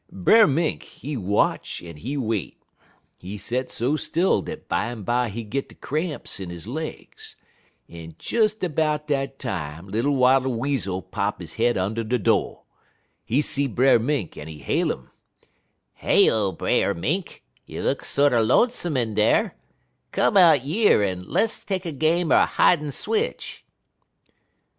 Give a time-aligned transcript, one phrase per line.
[0.11, 2.57] "Brer Mink, he watch en he wait.
[3.19, 7.35] He set so still dat bimeby he git de cramps in de legs,
[7.87, 12.61] en des 'bout dat time little Wattle Weasel pop he head und' de do'.
[13.23, 15.11] He see Brer Mink, en he hail 'im:
[16.01, 17.43] "'Heyo, Brer Mink!
[17.67, 19.53] you look sorter lonesome in dar.
[20.11, 23.63] Come out yer en less take a game er hidin' switch.'